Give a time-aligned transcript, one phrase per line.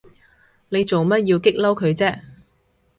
[0.69, 2.21] 你做乜要激嬲佢啫？